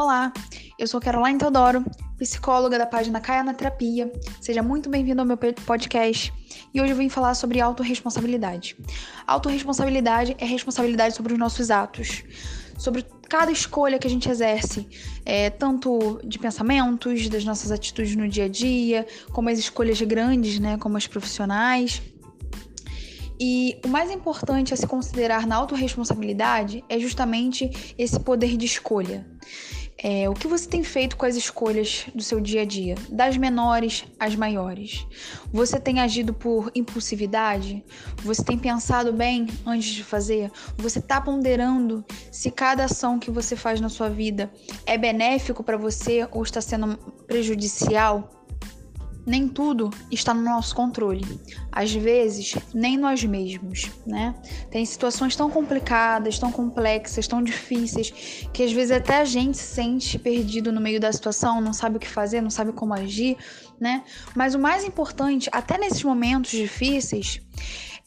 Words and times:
Olá, 0.00 0.32
eu 0.78 0.86
sou 0.86 1.00
Caroline 1.00 1.40
Teodoro, 1.40 1.84
psicóloga 2.16 2.78
da 2.78 2.86
página 2.86 3.20
Caia 3.20 3.42
na 3.42 3.52
Terapia. 3.52 4.08
Seja 4.40 4.62
muito 4.62 4.88
bem-vindo 4.88 5.20
ao 5.20 5.26
meu 5.26 5.36
podcast. 5.36 6.32
E 6.72 6.80
hoje 6.80 6.92
eu 6.92 6.96
vim 6.96 7.08
falar 7.08 7.34
sobre 7.34 7.60
autorresponsabilidade. 7.60 8.76
Autorresponsabilidade 9.26 10.36
é 10.38 10.44
responsabilidade 10.44 11.16
sobre 11.16 11.32
os 11.32 11.38
nossos 11.40 11.68
atos, 11.68 12.22
sobre 12.78 13.04
cada 13.28 13.50
escolha 13.50 13.98
que 13.98 14.06
a 14.06 14.10
gente 14.10 14.30
exerce, 14.30 14.88
é, 15.26 15.50
tanto 15.50 16.20
de 16.24 16.38
pensamentos, 16.38 17.28
das 17.28 17.44
nossas 17.44 17.72
atitudes 17.72 18.14
no 18.14 18.28
dia 18.28 18.44
a 18.44 18.48
dia, 18.48 19.04
como 19.32 19.48
as 19.48 19.58
escolhas 19.58 20.00
grandes, 20.00 20.60
né, 20.60 20.78
como 20.78 20.96
as 20.96 21.08
profissionais. 21.08 22.00
E 23.40 23.80
o 23.84 23.88
mais 23.88 24.12
importante 24.12 24.74
a 24.74 24.76
se 24.76 24.86
considerar 24.86 25.46
na 25.46 25.56
autorresponsabilidade 25.56 26.84
é 26.88 26.98
justamente 26.98 27.94
esse 27.96 28.18
poder 28.18 28.56
de 28.56 28.66
escolha. 28.66 29.26
É, 30.00 30.28
o 30.28 30.32
que 30.34 30.46
você 30.46 30.68
tem 30.68 30.84
feito 30.84 31.16
com 31.16 31.26
as 31.26 31.34
escolhas 31.34 32.06
do 32.14 32.22
seu 32.22 32.40
dia 32.40 32.62
a 32.62 32.64
dia, 32.64 32.94
das 33.10 33.36
menores 33.36 34.04
às 34.18 34.36
maiores? 34.36 35.04
Você 35.52 35.80
tem 35.80 35.98
agido 35.98 36.32
por 36.32 36.70
impulsividade? 36.72 37.84
Você 38.22 38.44
tem 38.44 38.56
pensado 38.56 39.12
bem 39.12 39.48
antes 39.66 39.88
de 39.88 40.04
fazer? 40.04 40.52
Você 40.76 41.00
está 41.00 41.20
ponderando 41.20 42.04
se 42.30 42.48
cada 42.48 42.84
ação 42.84 43.18
que 43.18 43.30
você 43.30 43.56
faz 43.56 43.80
na 43.80 43.88
sua 43.88 44.08
vida 44.08 44.52
é 44.86 44.96
benéfico 44.96 45.64
para 45.64 45.76
você 45.76 46.28
ou 46.30 46.44
está 46.44 46.60
sendo 46.60 46.96
prejudicial? 47.26 48.37
Nem 49.28 49.46
tudo 49.46 49.90
está 50.10 50.32
no 50.32 50.42
nosso 50.42 50.74
controle. 50.74 51.40
Às 51.70 51.92
vezes, 51.92 52.56
nem 52.74 52.96
nós 52.96 53.22
mesmos, 53.22 53.90
né? 54.06 54.34
Tem 54.70 54.84
situações 54.84 55.36
tão 55.36 55.50
complicadas, 55.50 56.38
tão 56.38 56.50
complexas, 56.50 57.28
tão 57.28 57.42
difíceis, 57.42 58.10
que 58.52 58.62
às 58.62 58.72
vezes 58.72 58.90
até 58.90 59.18
a 59.18 59.24
gente 59.24 59.58
se 59.58 59.74
sente 59.74 60.18
perdido 60.18 60.72
no 60.72 60.80
meio 60.80 60.98
da 60.98 61.12
situação, 61.12 61.60
não 61.60 61.72
sabe 61.72 61.98
o 61.98 62.00
que 62.00 62.08
fazer, 62.08 62.40
não 62.40 62.50
sabe 62.50 62.72
como 62.72 62.94
agir, 62.94 63.36
né? 63.78 64.02
Mas 64.34 64.54
o 64.54 64.58
mais 64.58 64.82
importante, 64.84 65.48
até 65.52 65.76
nesses 65.76 66.02
momentos 66.02 66.50
difíceis, 66.50 67.40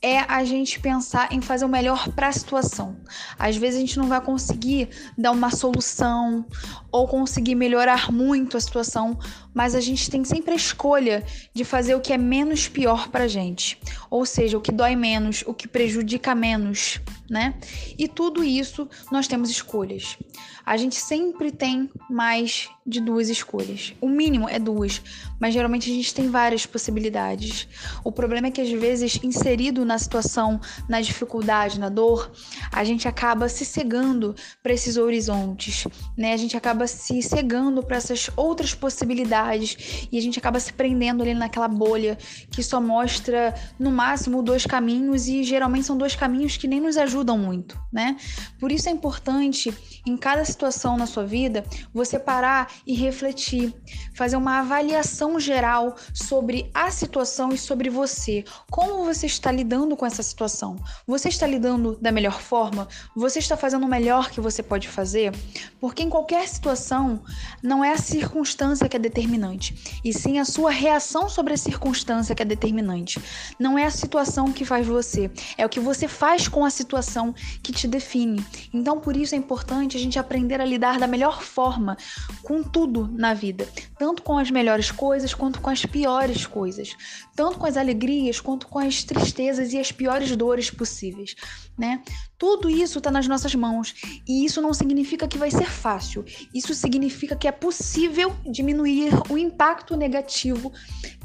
é 0.02 0.20
a 0.20 0.44
gente 0.44 0.80
pensar 0.80 1.32
em 1.32 1.42
fazer 1.42 1.64
o 1.64 1.70
melhor 1.70 2.10
para 2.10 2.28
a 2.28 2.32
situação. 2.32 2.98
Às 3.38 3.56
vezes 3.56 3.78
a 3.78 3.82
gente 3.82 4.00
não 4.00 4.08
vai 4.08 4.20
conseguir 4.20 4.90
dar 5.16 5.32
uma 5.32 5.52
solução 5.52 6.46
ou 6.92 7.08
conseguir 7.08 7.54
melhorar 7.54 8.12
muito 8.12 8.58
a 8.58 8.62
situação, 8.62 9.18
mas 9.54 9.76
a 9.76 9.80
gente 9.80 10.10
tem 10.10 10.24
sempre 10.24 10.54
a 10.54 10.56
escolha 10.56 11.24
de 11.54 11.64
fazer 11.64 11.94
o 11.96 12.02
que 12.02 12.14
é 12.14 12.18
menos 12.18 12.68
pior 12.68 13.10
para 13.10 13.28
gente, 13.28 13.80
ou 14.10 14.26
seja, 14.26 14.58
o 14.58 14.62
que 14.62 14.72
dói 14.72 14.96
menos, 14.96 15.44
o 15.46 15.54
que 15.54 15.68
prejudica 15.68 16.34
menos, 16.34 17.00
né? 17.30 17.54
E 17.98 18.08
tudo 18.08 18.44
isso 18.44 18.90
nós 19.12 19.28
temos 19.28 19.50
escolhas. 19.50 20.18
A 20.66 20.78
gente 20.78 20.96
sempre 20.96 21.52
tem 21.52 21.90
mais 22.10 22.70
de 22.86 23.00
duas 23.00 23.30
escolhas. 23.30 23.94
O 24.00 24.08
mínimo 24.08 24.48
é 24.48 24.60
duas, 24.60 25.02
mas 25.40 25.54
geralmente 25.54 25.90
a 25.90 25.94
gente 25.94 26.14
tem 26.14 26.30
várias 26.30 26.66
possibilidades. 26.66 27.68
O 28.04 28.12
problema 28.12 28.48
é 28.48 28.52
que 28.52 28.62
às 28.62 28.72
vezes 28.72 29.20
inserido 29.24 29.86
na 29.92 29.98
situação, 29.98 30.60
na 30.88 31.02
dificuldade, 31.02 31.80
na 31.80 31.90
dor, 31.90 32.32
a 32.72 32.84
gente 32.84 33.08
acaba 33.08 33.50
se 33.50 33.66
cegando 33.66 34.34
para 34.64 34.74
esses 34.74 34.96
horizontes, 34.96 35.86
né? 36.18 36.34
A 36.34 36.38
gente 36.38 36.56
acaba 36.56 36.88
se 36.88 37.22
cegando 37.22 37.84
para 37.84 37.98
essas 37.98 38.30
outras 38.38 38.74
possibilidades 38.74 40.08
e 40.12 40.18
a 40.18 40.22
gente 40.22 40.40
acaba 40.40 40.60
se 40.60 40.72
prendendo 40.72 41.22
ali 41.22 41.34
naquela 41.34 41.68
bolha 41.68 42.18
que 42.50 42.64
só 42.64 42.80
mostra 42.80 43.54
no 43.78 43.92
máximo 43.92 44.42
dois 44.42 44.66
caminhos 44.66 45.28
e 45.28 45.44
geralmente 45.44 45.86
são 45.86 45.98
dois 45.98 46.16
caminhos 46.16 46.56
que 46.56 46.68
nem 46.68 46.80
nos 46.80 46.96
ajudam 46.98 47.38
muito, 47.38 47.78
né? 47.92 48.16
Por 48.60 48.72
isso 48.72 48.88
é 48.88 48.92
importante 48.92 49.74
em 50.06 50.16
cada 50.16 50.46
situação 50.46 50.96
na 50.96 51.06
sua 51.06 51.26
vida 51.26 51.66
você 51.94 52.18
parar 52.18 52.72
e 52.88 52.94
refletir, 52.94 53.74
fazer 54.16 54.38
uma 54.38 54.60
avaliação 54.60 55.40
geral 55.40 55.96
sobre 56.14 56.70
a 56.74 56.90
situação 56.90 57.52
e 57.52 57.58
sobre 57.58 57.90
você. 57.90 58.46
Como 58.70 59.04
você 59.04 59.26
está 59.26 59.52
lidando 59.52 59.81
com 59.90 60.06
essa 60.06 60.24
situação? 60.24 60.78
Você 61.06 61.30
está 61.30 61.46
lidando 61.46 61.98
da 62.00 62.12
melhor 62.12 62.42
forma? 62.42 62.88
Você 63.16 63.40
está 63.40 63.58
fazendo 63.58 63.86
o 63.86 63.90
melhor 63.90 64.30
que 64.30 64.40
você 64.40 64.62
pode 64.62 64.88
fazer? 64.88 65.34
Porque 65.80 66.04
em 66.04 66.10
qualquer 66.10 66.48
situação 66.48 67.22
não 67.62 67.84
é 67.84 67.92
a 67.92 67.98
circunstância 67.98 68.88
que 68.88 68.96
é 68.96 69.00
determinante, 69.00 70.00
e 70.04 70.14
sim 70.14 70.40
a 70.40 70.46
sua 70.46 70.72
reação 70.72 71.28
sobre 71.28 71.54
a 71.54 71.58
circunstância 71.58 72.36
que 72.36 72.42
é 72.42 72.46
determinante. 72.46 73.20
Não 73.60 73.78
é 73.78 73.86
a 73.86 73.92
situação 73.92 74.52
que 74.52 74.64
faz 74.64 74.86
você, 74.86 75.30
é 75.58 75.66
o 75.66 75.70
que 75.70 75.80
você 75.80 76.08
faz 76.08 76.48
com 76.48 76.64
a 76.64 76.70
situação 76.70 77.34
que 77.64 77.72
te 77.72 77.88
define. 77.88 78.46
Então, 78.74 79.00
por 79.00 79.18
isso 79.18 79.36
é 79.36 79.38
importante 79.38 79.98
a 79.98 80.00
gente 80.00 80.20
aprender 80.20 80.62
a 80.62 80.66
lidar 80.66 81.00
da 81.00 81.08
melhor 81.08 81.42
forma 81.42 81.98
com 82.44 82.64
tudo 82.64 83.10
na 83.14 83.34
vida, 83.34 83.68
tanto 83.98 84.22
com 84.22 84.38
as 84.38 84.52
melhores 84.52 84.92
coisas 84.92 85.34
quanto 85.34 85.60
com 85.60 85.70
as 85.70 85.86
piores 85.86 86.46
coisas, 86.46 86.96
tanto 87.36 87.58
com 87.58 87.66
as 87.66 87.78
alegrias 87.78 88.40
quanto 88.40 88.68
com 88.68 88.80
as 88.80 89.04
tristezas 89.04 89.71
e 89.74 89.80
as 89.80 89.92
piores 89.92 90.36
dores 90.36 90.70
possíveis, 90.70 91.36
né? 91.78 92.02
Tudo 92.38 92.70
isso 92.70 92.98
está 92.98 93.12
nas 93.12 93.28
nossas 93.28 93.54
mãos 93.56 93.94
e 94.28 94.46
isso 94.46 94.62
não 94.62 94.74
significa 94.74 95.28
que 95.28 95.38
vai 95.38 95.52
ser 95.52 95.70
fácil. 95.70 96.26
Isso 96.54 96.74
significa 96.74 97.36
que 97.36 97.48
é 97.48 97.52
possível 97.52 98.36
diminuir 98.50 99.12
o 99.30 99.38
impacto 99.38 99.96
negativo 99.96 100.72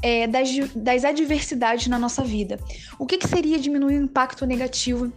é, 0.01 0.27
das, 0.27 0.49
das 0.75 1.03
adversidades 1.03 1.87
na 1.87 1.97
nossa 1.97 2.23
vida. 2.23 2.59
O 2.99 3.05
que, 3.05 3.17
que 3.17 3.27
seria 3.27 3.59
diminuir 3.59 3.97
o 3.97 4.03
impacto 4.03 4.45
negativo 4.45 5.11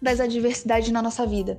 das 0.00 0.20
adversidades 0.20 0.90
na 0.90 1.02
nossa 1.02 1.26
vida? 1.26 1.58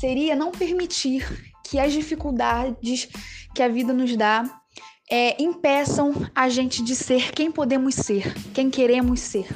Seria 0.00 0.36
não 0.36 0.50
permitir 0.50 1.52
que 1.64 1.78
as 1.78 1.92
dificuldades 1.92 3.08
que 3.54 3.62
a 3.62 3.68
vida 3.68 3.92
nos 3.92 4.16
dá 4.16 4.60
é, 5.10 5.40
impeçam 5.40 6.12
a 6.34 6.48
gente 6.48 6.82
de 6.82 6.94
ser 6.94 7.32
quem 7.32 7.50
podemos 7.50 7.94
ser, 7.94 8.34
quem 8.52 8.70
queremos 8.70 9.20
ser. 9.20 9.46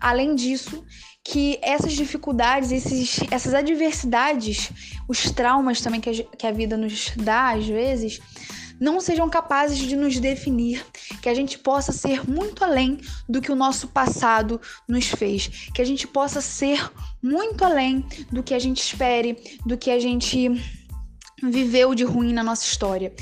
Além 0.00 0.34
disso, 0.34 0.84
que 1.24 1.58
essas 1.60 1.92
dificuldades, 1.92 2.70
esses, 2.70 3.20
essas 3.30 3.52
adversidades, 3.52 4.70
os 5.08 5.30
traumas 5.30 5.80
também 5.80 6.00
que 6.00 6.10
a, 6.10 6.36
que 6.36 6.46
a 6.46 6.52
vida 6.52 6.76
nos 6.76 7.12
dá 7.16 7.52
às 7.54 7.66
vezes, 7.66 8.20
não 8.78 9.00
sejam 9.00 9.28
capazes 9.28 9.78
de 9.78 9.96
nos 9.96 10.20
definir, 10.20 10.84
que 11.22 11.28
a 11.28 11.34
gente 11.34 11.58
possa 11.58 11.92
ser 11.92 12.28
muito 12.28 12.62
além 12.62 13.00
do 13.28 13.40
que 13.40 13.50
o 13.50 13.56
nosso 13.56 13.88
passado 13.88 14.60
nos 14.86 15.06
fez, 15.06 15.48
que 15.74 15.82
a 15.82 15.84
gente 15.84 16.06
possa 16.06 16.40
ser 16.40 16.90
muito 17.22 17.64
além 17.64 18.04
do 18.30 18.42
que 18.42 18.54
a 18.54 18.58
gente 18.58 18.80
espere, 18.80 19.36
do 19.64 19.76
que 19.76 19.90
a 19.90 19.98
gente 19.98 20.50
viveu 21.42 21.94
de 21.94 22.04
ruim 22.04 22.32
na 22.32 22.44
nossa 22.44 22.64
história 22.64 23.12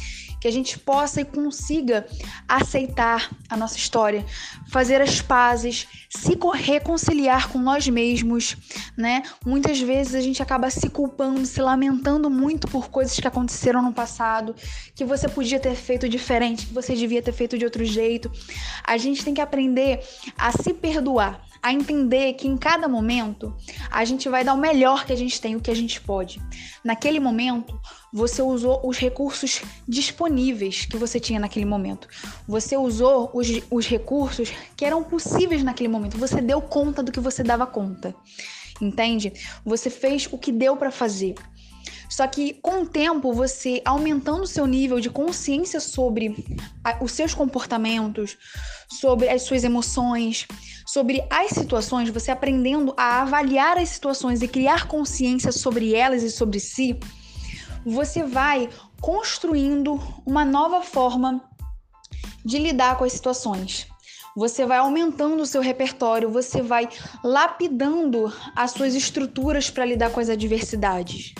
que 0.44 0.48
a 0.48 0.52
gente 0.52 0.78
possa 0.78 1.22
e 1.22 1.24
consiga 1.24 2.06
aceitar 2.46 3.34
a 3.48 3.56
nossa 3.56 3.78
história, 3.78 4.26
fazer 4.68 5.00
as 5.00 5.22
pazes, 5.22 5.88
se 6.10 6.38
reconciliar 6.56 7.48
com 7.48 7.58
nós 7.58 7.88
mesmos, 7.88 8.54
né? 8.94 9.22
Muitas 9.42 9.80
vezes 9.80 10.14
a 10.14 10.20
gente 10.20 10.42
acaba 10.42 10.68
se 10.68 10.90
culpando, 10.90 11.46
se 11.46 11.62
lamentando 11.62 12.28
muito 12.28 12.68
por 12.68 12.90
coisas 12.90 13.18
que 13.18 13.26
aconteceram 13.26 13.80
no 13.80 13.94
passado, 13.94 14.54
que 14.94 15.02
você 15.02 15.30
podia 15.30 15.58
ter 15.58 15.74
feito 15.74 16.06
diferente, 16.10 16.66
que 16.66 16.74
você 16.74 16.94
devia 16.94 17.22
ter 17.22 17.32
feito 17.32 17.56
de 17.56 17.64
outro 17.64 17.82
jeito. 17.82 18.30
A 18.86 18.98
gente 18.98 19.24
tem 19.24 19.32
que 19.32 19.40
aprender 19.40 20.00
a 20.36 20.52
se 20.52 20.74
perdoar, 20.74 21.42
a 21.62 21.72
entender 21.72 22.34
que 22.34 22.46
em 22.46 22.58
cada 22.58 22.86
momento 22.86 23.56
a 23.90 24.04
gente 24.04 24.28
vai 24.28 24.44
dar 24.44 24.52
o 24.52 24.58
melhor 24.58 25.06
que 25.06 25.12
a 25.14 25.16
gente 25.16 25.40
tem, 25.40 25.56
o 25.56 25.60
que 25.60 25.70
a 25.70 25.74
gente 25.74 26.02
pode. 26.02 26.38
Naquele 26.84 27.18
momento, 27.18 27.80
você 28.12 28.42
usou 28.42 28.86
os 28.86 28.98
recursos 28.98 29.62
disponíveis 29.88 30.33
que 30.88 30.96
você 30.96 31.20
tinha 31.20 31.40
naquele 31.40 31.64
momento. 31.64 32.08
Você 32.46 32.76
usou 32.76 33.30
os, 33.32 33.48
os 33.70 33.86
recursos 33.86 34.52
que 34.76 34.84
eram 34.84 35.02
possíveis 35.02 35.62
naquele 35.62 35.88
momento. 35.88 36.18
Você 36.18 36.40
deu 36.40 36.60
conta 36.60 37.02
do 37.02 37.12
que 37.12 37.20
você 37.20 37.42
dava 37.42 37.66
conta. 37.66 38.14
Entende? 38.80 39.32
Você 39.64 39.88
fez 39.88 40.28
o 40.30 40.38
que 40.38 40.50
deu 40.50 40.76
para 40.76 40.90
fazer. 40.90 41.34
Só 42.08 42.26
que 42.26 42.54
com 42.54 42.82
o 42.82 42.86
tempo, 42.86 43.32
você 43.32 43.82
aumentando 43.84 44.42
o 44.42 44.46
seu 44.46 44.66
nível 44.66 45.00
de 45.00 45.10
consciência 45.10 45.80
sobre 45.80 46.44
os 47.00 47.12
seus 47.12 47.34
comportamentos, 47.34 48.36
sobre 48.88 49.28
as 49.28 49.42
suas 49.42 49.64
emoções, 49.64 50.46
sobre 50.86 51.24
as 51.30 51.50
situações, 51.50 52.10
você 52.10 52.30
aprendendo 52.30 52.94
a 52.96 53.22
avaliar 53.22 53.78
as 53.78 53.88
situações 53.88 54.42
e 54.42 54.48
criar 54.48 54.86
consciência 54.86 55.50
sobre 55.50 55.94
elas 55.94 56.22
e 56.22 56.30
sobre 56.30 56.60
si, 56.60 56.96
você 57.84 58.22
vai 58.22 58.68
construindo 59.00 60.00
uma 60.24 60.44
nova 60.44 60.82
forma 60.82 61.42
de 62.44 62.58
lidar 62.58 62.96
com 62.96 63.04
as 63.04 63.12
situações. 63.12 63.86
Você 64.36 64.66
vai 64.66 64.78
aumentando 64.78 65.42
o 65.42 65.46
seu 65.46 65.62
repertório, 65.62 66.30
você 66.30 66.60
vai 66.60 66.88
lapidando 67.22 68.32
as 68.56 68.72
suas 68.72 68.94
estruturas 68.94 69.70
para 69.70 69.84
lidar 69.84 70.10
com 70.10 70.18
as 70.18 70.28
adversidades. 70.28 71.32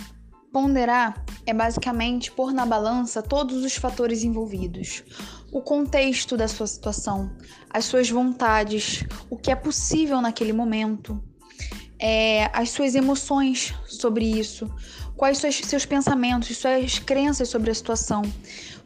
Ponderar 0.53 1.25
é 1.45 1.53
basicamente 1.53 2.31
pôr 2.31 2.53
na 2.53 2.65
balança 2.65 3.21
todos 3.21 3.65
os 3.65 3.75
fatores 3.75 4.23
envolvidos: 4.23 5.03
o 5.51 5.61
contexto 5.61 6.37
da 6.37 6.47
sua 6.47 6.67
situação, 6.67 7.35
as 7.69 7.83
suas 7.83 8.09
vontades, 8.09 9.03
o 9.29 9.35
que 9.35 9.51
é 9.51 9.55
possível 9.55 10.21
naquele 10.21 10.53
momento. 10.53 11.21
É, 11.99 12.49
as 12.53 12.69
suas 12.69 12.95
emoções 12.95 13.73
sobre 13.87 14.25
isso, 14.25 14.69
quais 15.15 15.43
os 15.43 15.55
seus 15.55 15.85
pensamentos, 15.85 16.57
suas 16.57 16.99
crenças 16.99 17.49
sobre 17.49 17.71
a 17.71 17.75
situação. 17.75 18.21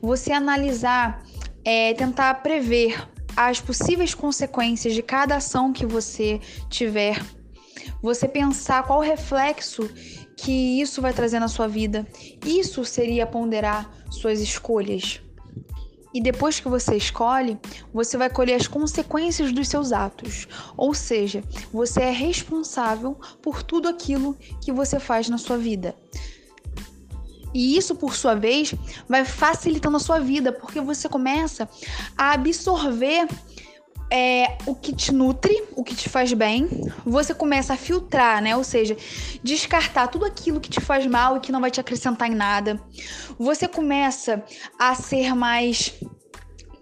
Você 0.01 0.31
analisar, 0.31 1.23
é, 1.65 1.93
tentar 1.93 2.35
prever 2.35 3.07
as 3.35 3.59
possíveis 3.59 4.13
consequências 4.13 4.93
de 4.93 5.01
cada 5.01 5.37
ação 5.37 5.71
que 5.73 5.85
você 5.85 6.39
tiver. 6.69 7.23
Você 8.01 8.27
pensar 8.27 8.83
qual 8.83 8.99
reflexo 8.99 9.89
que 10.37 10.81
isso 10.81 11.01
vai 11.01 11.13
trazer 11.13 11.39
na 11.39 11.47
sua 11.47 11.67
vida. 11.67 12.07
Isso 12.45 12.85
seria 12.85 13.25
ponderar 13.25 13.89
suas 14.09 14.39
escolhas. 14.39 15.21
E 16.13 16.21
depois 16.21 16.59
que 16.59 16.67
você 16.67 16.95
escolhe, 16.95 17.57
você 17.93 18.17
vai 18.17 18.29
colher 18.29 18.55
as 18.55 18.67
consequências 18.67 19.51
dos 19.51 19.67
seus 19.67 19.91
atos. 19.91 20.47
Ou 20.75 20.93
seja, 20.93 21.43
você 21.71 22.01
é 22.01 22.11
responsável 22.11 23.17
por 23.41 23.61
tudo 23.61 23.87
aquilo 23.87 24.35
que 24.61 24.71
você 24.71 24.99
faz 24.99 25.29
na 25.29 25.37
sua 25.37 25.57
vida. 25.57 25.95
E 27.53 27.75
isso, 27.77 27.95
por 27.95 28.15
sua 28.15 28.35
vez, 28.35 28.75
vai 29.07 29.25
facilitando 29.25 29.97
a 29.97 29.99
sua 29.99 30.19
vida, 30.19 30.51
porque 30.51 30.79
você 30.79 31.09
começa 31.09 31.67
a 32.15 32.33
absorver 32.33 33.27
é, 34.11 34.57
o 34.65 34.75
que 34.75 34.93
te 34.93 35.13
nutre, 35.13 35.63
o 35.75 35.83
que 35.83 35.95
te 35.95 36.09
faz 36.09 36.33
bem, 36.33 36.67
você 37.05 37.33
começa 37.33 37.73
a 37.73 37.77
filtrar, 37.77 38.41
né? 38.41 38.55
Ou 38.55 38.63
seja, 38.63 38.97
descartar 39.43 40.07
tudo 40.07 40.25
aquilo 40.25 40.59
que 40.59 40.69
te 40.69 40.81
faz 40.81 41.05
mal 41.05 41.37
e 41.37 41.39
que 41.39 41.51
não 41.51 41.61
vai 41.61 41.71
te 41.71 41.79
acrescentar 41.79 42.29
em 42.29 42.35
nada. 42.35 42.79
Você 43.37 43.67
começa 43.67 44.43
a 44.77 44.95
ser 44.95 45.35
mais 45.35 45.93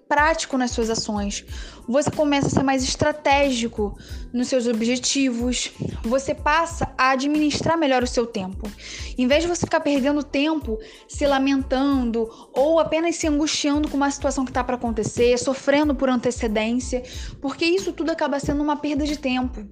prático 0.07 0.57
nas 0.57 0.71
suas 0.71 0.89
ações. 0.89 1.45
Você 1.87 2.09
começa 2.11 2.47
a 2.47 2.49
ser 2.49 2.63
mais 2.63 2.83
estratégico 2.83 3.97
nos 4.33 4.47
seus 4.47 4.67
objetivos. 4.67 5.71
Você 6.03 6.33
passa 6.33 6.93
a 6.97 7.11
administrar 7.11 7.77
melhor 7.77 8.03
o 8.03 8.07
seu 8.07 8.25
tempo. 8.25 8.69
Em 9.17 9.27
vez 9.27 9.43
de 9.43 9.49
você 9.49 9.65
ficar 9.65 9.79
perdendo 9.79 10.23
tempo 10.23 10.77
se 11.07 11.25
lamentando 11.25 12.29
ou 12.53 12.79
apenas 12.79 13.15
se 13.15 13.27
angustiando 13.27 13.87
com 13.89 13.97
uma 13.97 14.11
situação 14.11 14.45
que 14.45 14.51
está 14.51 14.63
para 14.63 14.75
acontecer, 14.75 15.37
sofrendo 15.37 15.95
por 15.95 16.09
antecedência, 16.09 17.03
porque 17.41 17.65
isso 17.65 17.91
tudo 17.93 18.11
acaba 18.11 18.39
sendo 18.39 18.61
uma 18.61 18.75
perda 18.75 19.05
de 19.05 19.17
tempo. 19.17 19.65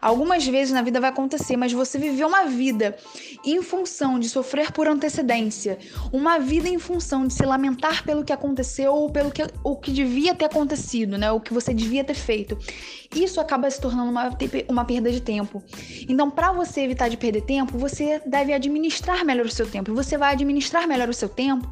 Algumas 0.00 0.46
vezes 0.46 0.72
na 0.72 0.82
vida 0.82 1.00
vai 1.00 1.10
acontecer, 1.10 1.56
mas 1.56 1.72
você 1.72 1.98
viveu 1.98 2.28
uma 2.28 2.44
vida 2.44 2.96
em 3.44 3.62
função 3.62 4.18
de 4.18 4.28
sofrer 4.28 4.72
por 4.72 4.86
antecedência, 4.88 5.78
uma 6.12 6.38
vida 6.38 6.68
em 6.68 6.78
função 6.78 7.26
de 7.26 7.32
se 7.32 7.44
lamentar 7.44 8.04
pelo 8.04 8.24
que 8.24 8.32
aconteceu 8.32 8.92
ou 8.92 9.10
pelo 9.10 9.30
que, 9.30 9.42
o 9.64 9.76
que 9.76 9.90
devia 9.90 10.34
ter 10.34 10.44
acontecido, 10.44 11.18
né? 11.18 11.30
O 11.32 11.40
que 11.40 11.52
você 11.52 11.72
devia 11.72 12.04
ter 12.04 12.14
feito. 12.14 12.58
Isso 13.14 13.40
acaba 13.40 13.70
se 13.70 13.80
tornando 13.80 14.10
uma, 14.10 14.36
uma 14.68 14.84
perda 14.84 15.10
de 15.10 15.20
tempo. 15.20 15.62
Então, 16.08 16.30
para 16.30 16.52
você 16.52 16.82
evitar 16.82 17.08
de 17.08 17.16
perder 17.16 17.42
tempo, 17.42 17.78
você 17.78 18.20
deve 18.26 18.52
administrar 18.52 19.24
melhor 19.24 19.46
o 19.46 19.50
seu 19.50 19.66
tempo. 19.66 19.90
E 19.90 19.94
você 19.94 20.16
vai 20.18 20.32
administrar 20.32 20.86
melhor 20.86 21.08
o 21.08 21.14
seu 21.14 21.28
tempo 21.28 21.70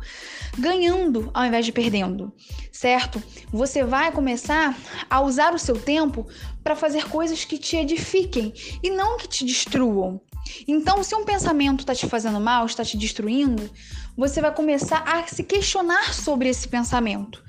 ganhando 0.59 1.31
ao 1.35 1.45
invés 1.45 1.67
de 1.67 1.73
perdendo, 1.73 2.33
certo? 2.71 3.23
Você 3.51 3.85
vai 3.85 4.13
começar 4.13 4.77
a 5.09 5.21
usar 5.21 5.53
o 5.53 5.59
seu 5.59 5.79
tempo 5.79 6.27
para 6.63 6.77
fazer 6.77 7.09
coisas 7.09 7.45
que 7.45 7.59
te 7.59 7.77
edifiquem 7.85 8.53
e 8.83 8.91
não 8.91 9.17
que 9.17 9.29
te 9.29 9.45
destruam. 9.45 10.21
Então, 10.69 11.03
se 11.03 11.15
um 11.15 11.25
pensamento 11.25 11.81
está 11.81 11.95
te 11.95 12.07
fazendo 12.07 12.41
mal, 12.41 12.67
está 12.67 12.85
te 12.85 12.97
destruindo, 12.97 13.71
você 14.17 14.41
vai 14.41 14.55
começar 14.55 15.03
a 15.07 15.27
se 15.27 15.43
questionar 15.43 16.13
sobre 16.13 16.49
esse 16.49 16.69
pensamento. 16.69 17.43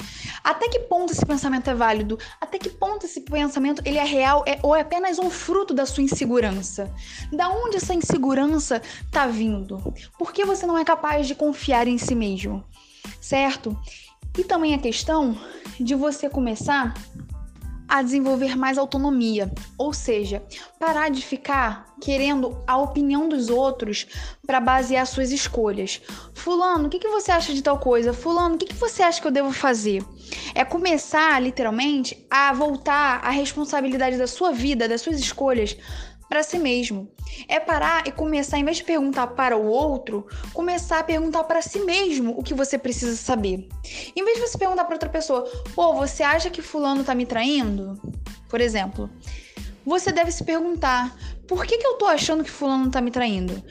Até 0.44 0.70
que 0.70 0.80
ponto 0.80 1.12
esse 1.12 1.26
pensamento 1.26 1.70
é 1.70 1.76
válido? 1.76 2.18
Até 2.40 2.58
que 2.58 2.70
ponto 2.70 3.06
esse 3.06 3.22
pensamento 3.22 3.82
ele 3.86 3.98
é 3.98 4.04
real 4.04 4.44
é, 4.48 4.60
ou 4.64 4.76
é 4.76 4.82
apenas 4.82 5.20
um 5.20 5.30
fruto 5.30 5.74
da 5.74 5.86
sua 5.86 6.04
insegurança? 6.04 6.92
Da 7.32 7.50
onde 7.50 7.78
essa 7.78 7.94
insegurança 7.94 8.82
está 9.06 9.28
vindo? 9.28 9.94
Por 10.18 10.32
que 10.32 10.46
você 10.46 10.66
não 10.66 10.78
é 10.78 10.86
capaz 10.86 11.28
de 11.28 11.36
confiar 11.36 11.88
em 11.88 11.98
si 11.98 12.16
mesmo? 12.16 12.64
Certo? 13.20 13.78
E 14.38 14.44
também 14.44 14.74
a 14.74 14.80
questão 14.80 15.38
de 15.80 15.96
você 15.96 16.30
começar 16.30 16.94
a 17.88 18.02
desenvolver 18.02 18.56
mais 18.56 18.78
autonomia, 18.78 19.52
ou 19.78 19.94
seja, 19.94 20.44
parar 20.80 21.10
de 21.10 21.22
ficar 21.22 21.86
querendo 22.02 22.62
a 22.68 22.78
opinião 22.78 23.30
dos 23.30 23.50
outros 23.50 24.08
para 24.46 24.60
basear 24.60 25.06
suas 25.06 25.32
escolhas. 25.32 26.02
Fulano, 26.34 26.88
o 26.88 26.90
que, 26.90 27.00
que 27.00 27.08
você 27.08 27.32
acha 27.32 27.54
de 27.54 27.62
tal 27.62 27.80
coisa? 27.80 28.14
Fulano, 28.14 28.56
o 28.56 28.58
que, 28.58 28.66
que 28.66 28.76
você 28.76 29.04
acha 29.04 29.22
que 29.22 29.28
eu 29.28 29.32
devo 29.32 29.52
fazer? 29.52 30.04
É 30.54 30.66
começar, 30.66 31.42
literalmente, 31.42 32.26
a 32.30 32.52
voltar 32.54 33.22
a 33.24 33.30
responsabilidade 33.30 34.18
da 34.18 34.28
sua 34.28 34.52
vida, 34.52 34.88
das 34.88 35.02
suas 35.02 35.20
escolhas, 35.20 35.78
para 36.28 36.44
si 36.44 36.58
mesmo. 36.58 37.10
É 37.48 37.60
parar 37.60 38.08
e 38.08 38.12
começar, 38.12 38.58
em 38.58 38.66
vez 38.66 38.78
de 38.78 38.84
perguntar 38.84 39.28
para 39.28 39.58
o 39.58 39.66
outro, 39.66 40.26
começar 40.54 41.00
a 41.00 41.04
perguntar 41.04 41.44
para 41.44 41.62
si 41.62 41.80
mesmo 41.80 42.34
o 42.38 42.44
que 42.44 42.54
você 42.54 42.78
precisa 42.78 43.16
saber. 43.16 43.68
Em 44.16 44.24
vez 44.24 44.38
de 44.38 44.48
você 44.48 44.58
perguntar 44.58 44.86
para 44.86 44.96
outra 44.96 45.10
pessoa, 45.10 45.44
pô, 45.76 45.94
você 45.94 46.24
acha 46.24 46.50
que 46.50 46.62
fulano 46.62 47.04
tá 47.04 47.14
me 47.14 47.26
traindo? 47.26 48.00
Por 48.50 48.62
exemplo, 48.62 49.10
você 49.86 50.12
deve 50.12 50.32
se 50.32 50.44
perguntar, 50.44 51.16
por 51.48 51.66
que, 51.66 51.78
que 51.78 51.86
eu 51.86 51.96
tô 51.96 52.06
achando 52.06 52.44
que 52.44 52.50
fulano 52.50 52.90
tá 52.90 53.02
me 53.02 53.12
traindo? 53.12 53.64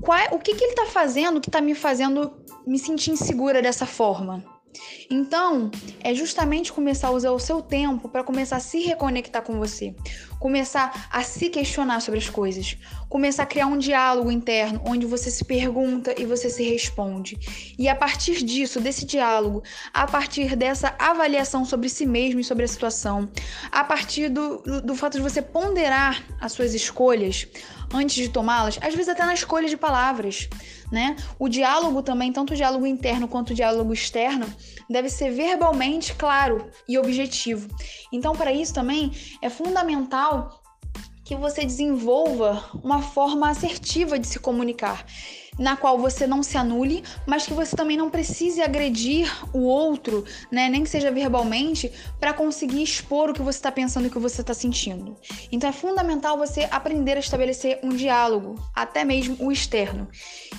Qual, 0.00 0.16
é, 0.16 0.28
o 0.30 0.38
que, 0.38 0.54
que 0.54 0.64
ele 0.64 0.74
tá 0.74 0.86
fazendo 0.86 1.40
que 1.40 1.50
tá 1.50 1.60
me 1.60 1.74
fazendo 1.74 2.32
me 2.66 2.78
sentir 2.78 3.10
insegura 3.10 3.60
dessa 3.60 3.86
forma? 3.86 4.44
Então, 5.10 5.70
é 6.00 6.14
justamente 6.14 6.72
começar 6.72 7.08
a 7.08 7.10
usar 7.10 7.30
o 7.32 7.38
seu 7.38 7.62
tempo 7.62 8.08
para 8.08 8.22
começar 8.22 8.56
a 8.56 8.60
se 8.60 8.80
reconectar 8.80 9.42
com 9.42 9.58
você, 9.58 9.94
começar 10.38 11.08
a 11.10 11.22
se 11.22 11.48
questionar 11.48 12.00
sobre 12.00 12.20
as 12.20 12.28
coisas, 12.28 12.76
começar 13.08 13.42
a 13.42 13.46
criar 13.46 13.66
um 13.66 13.78
diálogo 13.78 14.30
interno 14.30 14.80
onde 14.84 15.06
você 15.06 15.30
se 15.30 15.44
pergunta 15.44 16.14
e 16.18 16.24
você 16.24 16.48
se 16.50 16.62
responde. 16.62 17.38
E 17.78 17.88
a 17.88 17.94
partir 17.94 18.44
disso, 18.44 18.80
desse 18.80 19.04
diálogo, 19.04 19.62
a 19.92 20.06
partir 20.06 20.56
dessa 20.56 20.94
avaliação 20.98 21.64
sobre 21.64 21.88
si 21.88 22.06
mesmo 22.06 22.40
e 22.40 22.44
sobre 22.44 22.64
a 22.64 22.68
situação, 22.68 23.28
a 23.70 23.84
partir 23.84 24.28
do, 24.28 24.58
do, 24.82 24.94
fato 24.94 25.16
de 25.16 25.22
você 25.22 25.42
ponderar 25.42 26.22
as 26.40 26.52
suas 26.52 26.74
escolhas 26.74 27.46
antes 27.92 28.16
de 28.16 28.28
tomá-las, 28.28 28.78
às 28.82 28.94
vezes 28.94 29.08
até 29.08 29.24
na 29.24 29.34
escolha 29.34 29.68
de 29.68 29.76
palavras 29.76 30.48
né? 30.90 31.16
O 31.38 31.48
diálogo 31.48 32.02
também, 32.02 32.32
tanto 32.32 32.52
o 32.52 32.56
diálogo 32.56 32.86
interno 32.86 33.28
quanto 33.28 33.50
o 33.50 33.54
diálogo 33.54 33.92
externo, 33.92 34.46
deve 34.88 35.08
ser 35.08 35.30
verbalmente 35.30 36.14
claro 36.14 36.70
e 36.88 36.98
objetivo. 36.98 37.68
Então, 38.12 38.34
para 38.34 38.52
isso 38.52 38.72
também 38.72 39.12
é 39.42 39.50
fundamental 39.50 40.27
que 41.24 41.36
você 41.36 41.62
desenvolva 41.62 42.70
uma 42.82 43.02
forma 43.02 43.50
assertiva 43.50 44.18
de 44.18 44.26
se 44.26 44.38
comunicar 44.38 45.04
na 45.58 45.76
qual 45.76 45.98
você 45.98 46.26
não 46.26 46.42
se 46.42 46.56
anule, 46.56 47.02
mas 47.26 47.46
que 47.46 47.52
você 47.52 47.76
também 47.76 47.96
não 47.96 48.08
precise 48.08 48.62
agredir 48.62 49.30
o 49.52 49.58
outro, 49.58 50.24
né, 50.50 50.68
nem 50.68 50.84
que 50.84 50.88
seja 50.88 51.10
verbalmente, 51.10 51.92
para 52.20 52.32
conseguir 52.32 52.82
expor 52.82 53.30
o 53.30 53.34
que 53.34 53.42
você 53.42 53.58
está 53.58 53.72
pensando 53.72 54.04
e 54.04 54.08
o 54.08 54.10
que 54.10 54.18
você 54.18 54.40
está 54.40 54.54
sentindo. 54.54 55.16
Então 55.50 55.68
é 55.68 55.72
fundamental 55.72 56.38
você 56.38 56.68
aprender 56.70 57.16
a 57.16 57.20
estabelecer 57.20 57.80
um 57.82 57.90
diálogo, 57.90 58.54
até 58.74 59.04
mesmo 59.04 59.36
o 59.40 59.50
externo. 59.50 60.08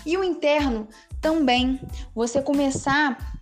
E 0.05 0.17
o 0.17 0.23
interno 0.23 0.87
também, 1.21 1.79
você 2.13 2.41
começar 2.41 3.39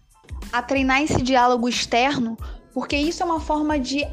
a 0.54 0.62
treinar 0.62 1.02
esse 1.02 1.22
diálogo 1.22 1.68
externo, 1.68 2.38
porque 2.74 2.96
isso 2.96 3.24
é 3.24 3.26
uma 3.26 3.40
forma 3.40 3.80
de 3.80 4.08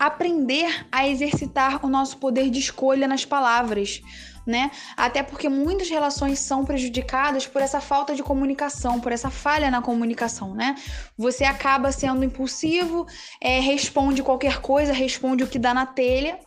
aprender 0.00 0.86
a 0.90 1.06
exercitar 1.06 1.84
o 1.84 1.88
nosso 1.88 2.16
poder 2.16 2.48
de 2.48 2.58
escolha 2.58 3.06
nas 3.06 3.24
palavras 3.24 4.02
né? 4.46 4.70
Até 4.96 5.22
porque 5.22 5.48
muitas 5.48 5.88
relações 5.88 6.38
são 6.38 6.64
prejudicadas 6.64 7.46
por 7.46 7.62
essa 7.62 7.80
falta 7.80 8.14
de 8.14 8.22
comunicação, 8.22 9.00
por 9.00 9.12
essa 9.12 9.30
falha 9.30 9.70
na 9.70 9.82
comunicação, 9.82 10.54
né? 10.54 10.74
Você 11.16 11.44
acaba 11.44 11.92
sendo 11.92 12.24
impulsivo, 12.24 13.06
é, 13.40 13.60
responde 13.60 14.22
qualquer 14.22 14.60
coisa, 14.60 14.92
responde 14.92 15.44
o 15.44 15.46
que 15.46 15.58
dá 15.58 15.74
na 15.74 15.86
telha, 15.86 16.38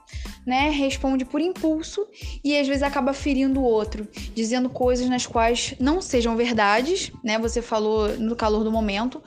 né? 0.46 0.70
Responde 0.70 1.24
por 1.24 1.40
impulso 1.40 2.06
e 2.44 2.58
às 2.58 2.68
vezes 2.68 2.84
acaba 2.84 3.14
ferindo 3.14 3.62
o 3.62 3.64
outro, 3.64 4.08
dizendo 4.34 4.70
coisas 4.70 5.08
nas 5.08 5.26
quais 5.26 5.76
não 5.80 6.02
sejam 6.02 6.36
verdades, 6.36 7.12
né? 7.24 7.40
Você 7.40 7.62
falou 7.62 8.10
no 8.18 8.36
calor 8.36 8.64
do 8.64 8.72
momento 8.72 9.24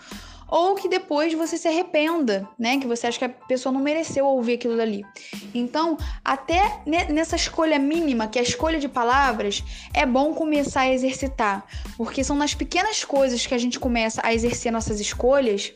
ou 0.48 0.74
que 0.74 0.88
depois 0.88 1.32
você 1.34 1.58
se 1.58 1.66
arrependa, 1.66 2.48
né? 2.58 2.78
Que 2.78 2.86
você 2.86 3.06
acha 3.06 3.18
que 3.18 3.24
a 3.24 3.28
pessoa 3.28 3.72
não 3.72 3.80
mereceu 3.80 4.26
ouvir 4.26 4.54
aquilo 4.54 4.76
dali. 4.76 5.04
Então, 5.54 5.96
até 6.24 6.80
nessa 6.86 7.36
escolha 7.36 7.78
mínima, 7.78 8.28
que 8.28 8.38
é 8.38 8.42
a 8.42 8.44
escolha 8.44 8.78
de 8.78 8.88
palavras, 8.88 9.62
é 9.92 10.06
bom 10.06 10.34
começar 10.34 10.82
a 10.82 10.92
exercitar, 10.92 11.64
porque 11.96 12.22
são 12.22 12.36
nas 12.36 12.54
pequenas 12.54 13.04
coisas 13.04 13.46
que 13.46 13.54
a 13.54 13.58
gente 13.58 13.78
começa 13.78 14.20
a 14.24 14.32
exercer 14.32 14.70
nossas 14.72 15.00
escolhas 15.00 15.72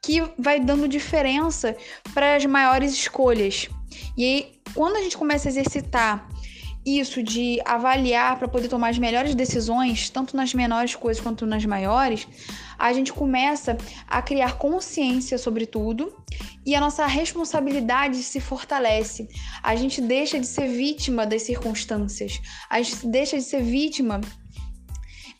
que 0.00 0.22
vai 0.38 0.60
dando 0.60 0.86
diferença 0.86 1.76
para 2.12 2.36
as 2.36 2.44
maiores 2.44 2.92
escolhas. 2.92 3.68
E 4.16 4.24
aí, 4.24 4.60
quando 4.74 4.96
a 4.96 5.02
gente 5.02 5.16
começa 5.16 5.48
a 5.48 5.50
exercitar 5.50 6.28
isso 6.84 7.22
de 7.22 7.60
avaliar 7.64 8.38
para 8.38 8.48
poder 8.48 8.68
tomar 8.68 8.90
as 8.90 8.98
melhores 8.98 9.34
decisões, 9.34 10.10
tanto 10.10 10.36
nas 10.36 10.52
menores 10.52 10.94
coisas 10.94 11.22
quanto 11.22 11.46
nas 11.46 11.64
maiores, 11.64 12.28
a 12.78 12.92
gente 12.92 13.12
começa 13.12 13.76
a 14.06 14.20
criar 14.20 14.58
consciência 14.58 15.38
sobre 15.38 15.66
tudo 15.66 16.14
e 16.66 16.74
a 16.74 16.80
nossa 16.80 17.06
responsabilidade 17.06 18.16
se 18.18 18.40
fortalece. 18.40 19.28
A 19.62 19.74
gente 19.76 20.00
deixa 20.00 20.38
de 20.38 20.46
ser 20.46 20.68
vítima 20.68 21.26
das 21.26 21.42
circunstâncias, 21.42 22.40
a 22.68 22.82
gente 22.82 23.06
deixa 23.06 23.36
de 23.38 23.44
ser 23.44 23.62
vítima 23.62 24.20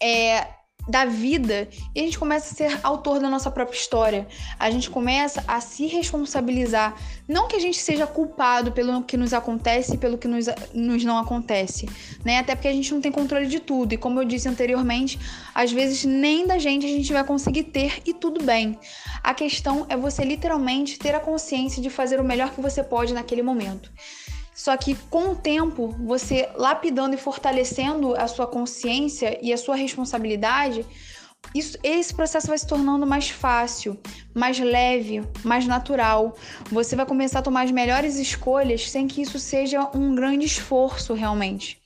é, 0.01 0.47
da 0.89 1.05
vida 1.05 1.69
e 1.95 2.01
a 2.01 2.03
gente 2.05 2.19
começa 2.19 2.53
a 2.53 2.57
ser 2.57 2.81
autor 2.83 3.21
da 3.21 3.31
nossa 3.31 3.51
própria 3.51 3.77
história. 3.77 4.27
A 4.59 4.71
gente 4.71 4.91
começa 4.91 5.43
a 5.47 5.61
se 5.61 5.87
responsabilizar. 5.87 6.95
Não 7.27 7.49
que 7.49 7.57
a 7.57 7.59
gente 7.59 7.79
seja 7.79 8.07
culpado 8.07 8.73
pelo 8.73 9.03
que 9.03 9.17
nos 9.17 9.33
acontece 9.33 9.95
e 9.95 9.99
pelo 9.99 10.19
que 10.19 10.29
nos, 10.29 10.47
nos 10.75 11.05
não 11.05 11.19
acontece, 11.19 11.89
né? 12.25 12.39
Até 12.39 12.55
porque 12.55 12.69
a 12.69 12.73
gente 12.73 12.93
não 12.93 13.01
tem 13.01 13.11
controle 13.11 13.47
de 13.47 13.61
tudo. 13.61 13.95
E 13.95 13.97
como 13.97 14.21
eu 14.21 14.25
disse 14.25 14.49
anteriormente, 14.49 15.19
às 15.55 15.73
vezes 15.73 16.05
nem 16.05 16.47
da 16.47 16.59
gente 16.59 16.85
a 16.85 16.89
gente 16.89 17.13
vai 17.13 17.25
conseguir 17.25 17.65
ter 17.65 18.03
e 18.05 18.13
tudo 18.13 18.45
bem. 18.45 18.79
A 19.23 19.33
questão 19.33 19.87
é 19.89 19.97
você 19.97 20.23
literalmente 20.23 20.99
ter 20.99 21.15
a 21.15 21.21
consciência 21.21 21.81
de 21.81 21.89
fazer 21.89 22.21
o 22.21 22.25
melhor 22.25 22.51
que 22.51 22.61
você 22.61 22.83
pode 22.83 23.15
naquele 23.15 23.43
momento. 23.43 23.91
Só 24.55 24.77
que 24.77 24.95
com 25.11 25.31
o 25.31 25.37
tempo, 25.37 25.89
você 25.99 26.49
lapidando 26.55 27.15
e 27.15 27.19
fortalecendo 27.19 28.15
a 28.15 28.29
sua 28.29 28.47
consciência 28.47 29.39
e 29.43 29.53
a 29.53 29.57
sua 29.57 29.75
responsabilidade, 29.75 30.87
isso, 31.53 31.77
esse 31.83 32.15
processo 32.15 32.47
vai 32.47 32.57
se 32.57 32.67
tornando 32.67 33.05
mais 33.07 33.29
fácil, 33.29 33.99
mais 34.33 34.59
leve, 34.59 35.23
mais 35.45 35.67
natural. 35.67 36.37
Você 36.71 36.95
vai 36.95 37.05
começar 37.05 37.41
a 37.41 37.43
tomar 37.43 37.63
as 37.63 37.71
melhores 37.71 38.17
escolhas 38.17 38.89
sem 38.89 39.09
que 39.09 39.21
isso 39.21 39.39
seja 39.39 39.91
um 39.95 40.15
grande 40.15 40.47
esforço 40.47 41.15
realmente. 41.15 41.83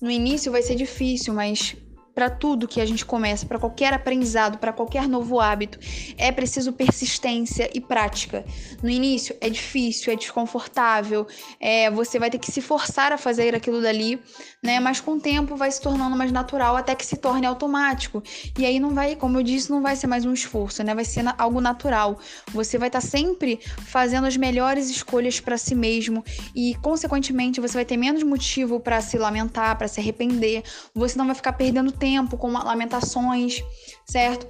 No 0.00 0.10
início 0.10 0.52
vai 0.52 0.62
ser 0.62 0.76
difícil, 0.76 1.34
mas 1.34 1.76
para 2.16 2.30
tudo 2.30 2.66
que 2.66 2.80
a 2.80 2.86
gente 2.86 3.04
começa, 3.04 3.44
para 3.44 3.58
qualquer 3.58 3.92
aprendizado, 3.92 4.56
para 4.56 4.72
qualquer 4.72 5.06
novo 5.06 5.38
hábito, 5.38 5.78
é 6.16 6.32
preciso 6.32 6.72
persistência 6.72 7.68
e 7.74 7.78
prática. 7.78 8.42
No 8.82 8.88
início 8.88 9.36
é 9.38 9.50
difícil, 9.50 10.10
é 10.10 10.16
desconfortável, 10.16 11.26
é, 11.60 11.90
você 11.90 12.18
vai 12.18 12.30
ter 12.30 12.38
que 12.38 12.50
se 12.50 12.62
forçar 12.62 13.12
a 13.12 13.18
fazer 13.18 13.54
aquilo 13.54 13.82
dali, 13.82 14.18
né? 14.62 14.80
Mas 14.80 14.98
com 14.98 15.12
o 15.12 15.20
tempo 15.20 15.56
vai 15.56 15.70
se 15.70 15.78
tornando 15.78 16.16
mais 16.16 16.32
natural 16.32 16.74
até 16.74 16.94
que 16.94 17.04
se 17.04 17.18
torne 17.18 17.44
automático. 17.44 18.22
E 18.58 18.64
aí 18.64 18.80
não 18.80 18.94
vai, 18.94 19.14
como 19.14 19.36
eu 19.36 19.42
disse, 19.42 19.70
não 19.70 19.82
vai 19.82 19.94
ser 19.94 20.06
mais 20.06 20.24
um 20.24 20.32
esforço, 20.32 20.82
né? 20.82 20.94
Vai 20.94 21.04
ser 21.04 21.22
algo 21.36 21.60
natural. 21.60 22.18
Você 22.50 22.78
vai 22.78 22.88
estar 22.88 23.02
tá 23.02 23.06
sempre 23.06 23.60
fazendo 23.88 24.26
as 24.26 24.38
melhores 24.38 24.88
escolhas 24.88 25.38
para 25.38 25.58
si 25.58 25.74
mesmo 25.74 26.24
e, 26.54 26.74
consequentemente, 26.76 27.60
você 27.60 27.74
vai 27.74 27.84
ter 27.84 27.98
menos 27.98 28.22
motivo 28.22 28.80
para 28.80 29.02
se 29.02 29.18
lamentar, 29.18 29.76
para 29.76 29.86
se 29.86 30.00
arrepender. 30.00 30.62
Você 30.94 31.18
não 31.18 31.26
vai 31.26 31.34
ficar 31.34 31.52
perdendo 31.52 31.92
tempo 31.92 32.05
tempo, 32.06 32.36
com 32.36 32.52
lamentações, 32.52 33.64
certo? 34.04 34.46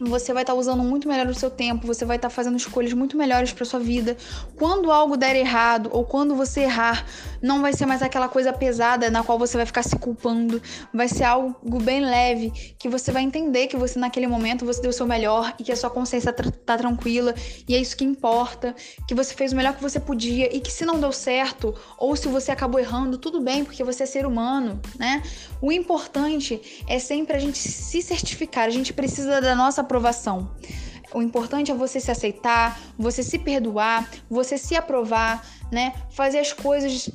Você 0.00 0.32
vai 0.32 0.42
estar 0.42 0.54
tá 0.54 0.58
usando 0.58 0.82
muito 0.82 1.06
melhor 1.06 1.26
o 1.26 1.34
seu 1.34 1.50
tempo, 1.50 1.86
você 1.86 2.04
vai 2.04 2.16
estar 2.16 2.28
tá 2.28 2.34
fazendo 2.34 2.56
escolhas 2.56 2.92
muito 2.92 3.16
melhores 3.16 3.52
para 3.52 3.64
sua 3.66 3.78
vida. 3.78 4.16
Quando 4.56 4.90
algo 4.90 5.16
der 5.16 5.36
errado 5.36 5.90
ou 5.92 6.04
quando 6.04 6.34
você 6.34 6.62
errar, 6.62 7.04
não 7.42 7.60
vai 7.60 7.72
ser 7.72 7.84
mais 7.84 8.02
aquela 8.02 8.28
coisa 8.28 8.52
pesada 8.52 9.10
na 9.10 9.22
qual 9.22 9.38
você 9.38 9.56
vai 9.56 9.66
ficar 9.66 9.82
se 9.82 9.96
culpando, 9.96 10.62
vai 10.92 11.08
ser 11.08 11.24
algo 11.24 11.78
bem 11.80 12.00
leve, 12.00 12.50
que 12.78 12.88
você 12.88 13.12
vai 13.12 13.22
entender 13.22 13.66
que 13.66 13.76
você 13.76 13.98
naquele 13.98 14.26
momento 14.26 14.64
você 14.64 14.80
deu 14.80 14.90
o 14.90 14.92
seu 14.92 15.06
melhor 15.06 15.54
e 15.58 15.64
que 15.64 15.72
a 15.72 15.76
sua 15.76 15.90
consciência 15.90 16.32
tá 16.32 16.78
tranquila 16.78 17.34
e 17.68 17.74
é 17.74 17.78
isso 17.78 17.96
que 17.96 18.04
importa, 18.04 18.74
que 19.06 19.14
você 19.14 19.34
fez 19.34 19.52
o 19.52 19.56
melhor 19.56 19.74
que 19.74 19.82
você 19.82 20.00
podia 20.00 20.54
e 20.54 20.60
que 20.60 20.72
se 20.72 20.84
não 20.84 20.98
deu 20.98 21.12
certo 21.12 21.74
ou 21.98 22.16
se 22.16 22.28
você 22.28 22.50
acabou 22.50 22.80
errando, 22.80 23.18
tudo 23.18 23.40
bem, 23.40 23.64
porque 23.64 23.84
você 23.84 24.04
é 24.04 24.06
ser 24.06 24.26
humano, 24.26 24.80
né? 24.98 25.22
O 25.60 25.70
importante 25.70 26.60
é 26.88 26.98
sempre 26.98 27.36
a 27.36 27.38
gente 27.38 27.58
se 27.58 28.00
certificar, 28.00 28.64
a 28.64 28.70
gente 28.70 28.92
precisa 28.92 29.40
da 29.40 29.54
nossa 29.54 29.84
aprovação. 29.90 30.48
O 31.12 31.20
importante 31.20 31.72
é 31.72 31.74
você 31.74 31.98
se 31.98 32.10
aceitar, 32.10 32.78
você 32.96 33.22
se 33.22 33.38
perdoar, 33.38 34.08
você 34.30 34.56
se 34.56 34.76
aprovar, 34.76 35.44
né? 35.72 35.92
Fazer 36.10 36.38
as 36.38 36.52
coisas 36.52 37.10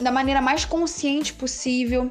da 0.00 0.10
maneira 0.10 0.40
mais 0.40 0.64
consciente 0.64 1.34
possível, 1.34 2.10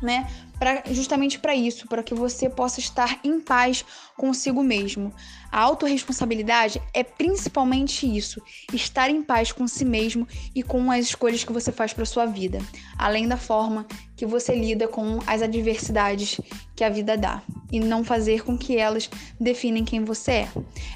né? 0.00 0.26
Pra, 0.58 0.82
justamente 0.90 1.38
para 1.38 1.54
isso, 1.54 1.86
para 1.86 2.02
que 2.02 2.14
você 2.14 2.48
possa 2.48 2.80
estar 2.80 3.20
em 3.22 3.40
paz 3.40 3.84
consigo 4.16 4.62
mesmo. 4.62 5.12
A 5.52 5.60
autorresponsabilidade 5.60 6.80
é 6.94 7.04
principalmente 7.04 8.06
isso: 8.06 8.40
estar 8.72 9.10
em 9.10 9.22
paz 9.22 9.52
com 9.52 9.68
si 9.68 9.84
mesmo 9.84 10.26
e 10.54 10.62
com 10.62 10.90
as 10.90 11.06
escolhas 11.06 11.44
que 11.44 11.52
você 11.52 11.70
faz 11.70 11.92
para 11.92 12.06
sua 12.06 12.24
vida, 12.24 12.58
além 12.98 13.28
da 13.28 13.36
forma 13.36 13.86
que 14.16 14.24
você 14.24 14.54
lida 14.54 14.88
com 14.88 15.18
as 15.26 15.42
adversidades 15.42 16.40
que 16.74 16.82
a 16.82 16.88
vida 16.88 17.16
dá 17.16 17.42
e 17.70 17.78
não 17.78 18.02
fazer 18.02 18.42
com 18.42 18.56
que 18.56 18.76
elas 18.78 19.10
definem 19.38 19.84
quem 19.84 20.04
você 20.04 20.30
é. 20.32 20.48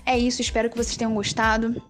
É 0.06 0.18
isso, 0.18 0.40
espero 0.40 0.70
que 0.70 0.76
vocês 0.76 0.96
tenham 0.96 1.14
gostado. 1.14 1.82